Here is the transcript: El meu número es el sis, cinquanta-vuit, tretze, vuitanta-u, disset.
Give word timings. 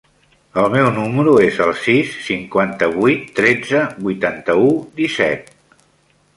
El 0.61 0.69
meu 0.75 0.87
número 0.95 1.33
es 1.47 1.59
el 1.65 1.73
sis, 1.81 2.15
cinquanta-vuit, 2.31 3.29
tretze, 3.43 3.85
vuitanta-u, 4.09 4.69
disset. 5.01 5.57